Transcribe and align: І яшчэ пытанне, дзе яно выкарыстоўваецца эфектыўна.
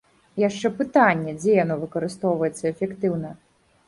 І 0.37 0.43
яшчэ 0.43 0.69
пытанне, 0.79 1.35
дзе 1.43 1.53
яно 1.63 1.75
выкарыстоўваецца 1.83 2.63
эфектыўна. 2.73 3.35